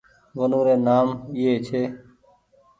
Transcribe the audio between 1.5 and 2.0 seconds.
ڇي